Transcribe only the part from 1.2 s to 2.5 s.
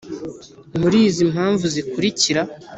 mpamvu zikurikira